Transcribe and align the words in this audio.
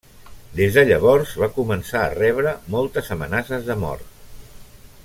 Des 0.59 0.77
de 0.77 0.83
llavors, 0.91 1.33
va 1.43 1.49
començar 1.57 2.01
a 2.05 2.09
rebre 2.17 2.55
moltes 2.77 3.13
amenaces 3.17 3.71
de 3.71 3.77
mort. 3.85 4.27